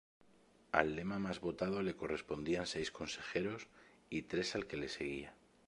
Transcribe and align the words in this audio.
Al 0.71 0.95
lema 0.95 1.19
más 1.19 1.41
votado 1.41 1.83
le 1.83 1.95
correspondían 1.95 2.65
seis 2.65 2.89
consejeros 2.89 3.67
y 4.09 4.23
tres 4.23 4.55
al 4.55 4.65
que 4.65 4.77
le 4.77 4.89
seguía. 4.89 5.35